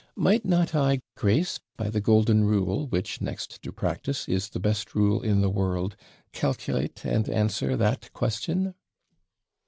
[0.15, 4.95] Might not I, Grace, by the golden rule, which, next to practice, is the best
[4.95, 5.95] rule in the world,
[6.31, 8.73] calculate and answer that question?'